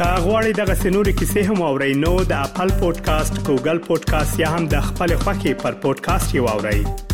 کاغوري 0.00 0.54
دغه 0.60 0.78
سنوري 0.84 1.16
کیسې 1.18 1.50
هم 1.52 1.66
اورئ 1.70 1.90
نو 2.04 2.14
د 2.36 2.46
خپل 2.52 2.76
پودکاسټ 2.84 3.42
ګوګل 3.48 3.84
پودکاسټ 3.90 4.46
یا 4.46 4.54
هم 4.58 4.70
د 4.78 4.88
خپل 4.92 5.16
خاكي 5.26 5.56
پر 5.66 5.82
پودکاسټ 5.88 6.40
یو 6.40 6.48
اورئ 6.54 7.05